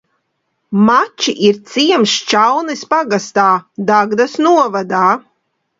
[0.87, 3.47] Mači ir ciems Šķaunes pagastā,
[3.93, 5.07] Dagdas novadā.